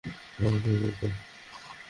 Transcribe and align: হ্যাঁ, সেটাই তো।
হ্যাঁ, 0.05 0.57
সেটাই 0.63 0.91
তো। 1.01 1.07